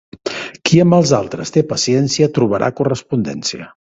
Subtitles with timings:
[0.69, 3.71] Qui amb els altres té paciència trobarà correspondència.